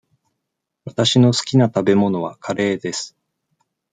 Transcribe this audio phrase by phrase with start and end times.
[0.83, 3.15] わたしの好きな食べ物はカレーです。